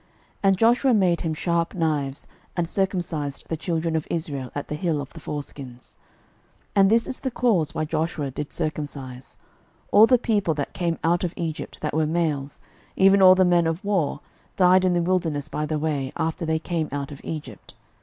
[0.01, 0.07] 06:005:003
[0.45, 2.25] And Joshua made him sharp knives,
[2.57, 5.95] and circumcised the children of Israel at the hill of the foreskins.
[6.75, 9.37] 06:005:004 And this is the cause why Joshua did circumcise:
[9.91, 12.59] All the people that came out of Egypt, that were males,
[12.95, 14.21] even all the men of war,
[14.55, 17.75] died in the wilderness by the way, after they came out of Egypt.